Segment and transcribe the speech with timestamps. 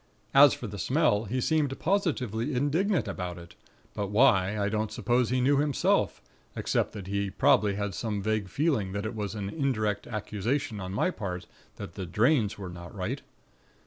[0.33, 3.53] As for the smell, he seemed positively indignant about it;
[3.93, 6.23] but why, I don't suppose he knew himself,
[6.55, 10.91] except that he probably had some vague feeling that it was an indirect accusation on
[10.91, 11.45] my part
[11.75, 13.21] that the drains were not right.